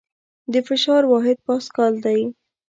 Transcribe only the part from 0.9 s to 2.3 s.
واحد پاسکال دی.